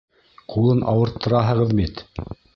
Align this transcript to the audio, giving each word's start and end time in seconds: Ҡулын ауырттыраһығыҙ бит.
Ҡулын 0.53 0.81
ауырттыраһығыҙ 0.93 1.77
бит. 1.83 2.05